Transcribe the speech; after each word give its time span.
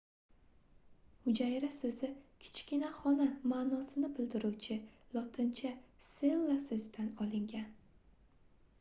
hujayra 1.25 1.67
soʻzi 1.73 2.09
kichkina 2.45 2.89
xona 3.01 3.27
maʼnosini 3.53 4.09
bildiruvchi 4.19 4.79
lotincha 5.19 5.73
cella 6.11 6.61
soʻzidan 6.73 7.13
olingan 7.27 7.73